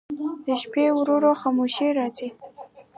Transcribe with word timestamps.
د 0.45 0.47
شپې 0.61 0.85
ورو 0.97 1.15
ورو 1.17 1.31
خاموشي 1.41 1.89
راځي. 1.97 2.29